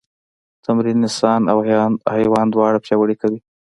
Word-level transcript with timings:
تمرین 0.65 0.97
انسان 1.03 1.41
او 1.51 1.57
حیوان 2.15 2.47
دواړه 2.49 2.79
پیاوړي 2.85 3.15
کوي. 3.21 3.39